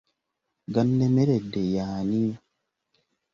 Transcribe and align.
Gannemeredde 0.73 1.61
y'ani? 1.75 2.25